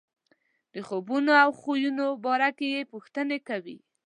د 0.73 0.75
خوبونو 0.87 1.31
او 1.43 1.49
خویونو 1.59 2.05
باره 2.25 2.49
کې 2.57 2.67
یې 2.75 2.81
پوښتنې 2.91 3.37
کوي. 3.49 3.77